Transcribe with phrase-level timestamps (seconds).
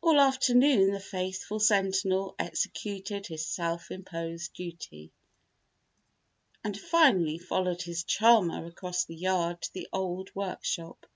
[0.00, 5.10] All afternoon the faithful sentinel executed his self imposed duty,
[6.62, 11.06] and finally followed his charmer across the yard to the old workshop.